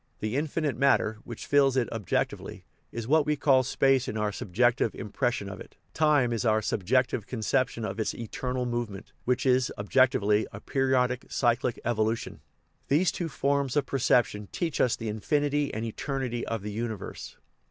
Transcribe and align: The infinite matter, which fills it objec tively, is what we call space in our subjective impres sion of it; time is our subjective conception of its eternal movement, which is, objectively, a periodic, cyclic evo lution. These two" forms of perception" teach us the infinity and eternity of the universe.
The 0.19 0.35
infinite 0.35 0.75
matter, 0.75 1.19
which 1.25 1.45
fills 1.45 1.77
it 1.77 1.87
objec 1.91 2.29
tively, 2.29 2.63
is 2.91 3.07
what 3.07 3.23
we 3.23 3.35
call 3.35 3.61
space 3.61 4.07
in 4.07 4.17
our 4.17 4.31
subjective 4.31 4.93
impres 4.93 5.33
sion 5.33 5.47
of 5.47 5.61
it; 5.61 5.75
time 5.93 6.33
is 6.33 6.43
our 6.43 6.59
subjective 6.59 7.27
conception 7.27 7.85
of 7.85 7.99
its 7.99 8.15
eternal 8.15 8.65
movement, 8.65 9.11
which 9.25 9.45
is, 9.45 9.71
objectively, 9.77 10.47
a 10.51 10.59
periodic, 10.59 11.27
cyclic 11.29 11.79
evo 11.85 12.03
lution. 12.07 12.39
These 12.87 13.11
two" 13.11 13.29
forms 13.41 13.75
of 13.75 13.85
perception" 13.85 14.47
teach 14.51 14.81
us 14.81 14.95
the 14.95 15.07
infinity 15.07 15.71
and 15.71 15.85
eternity 15.85 16.47
of 16.47 16.63
the 16.63 16.71
universe. 16.71 17.37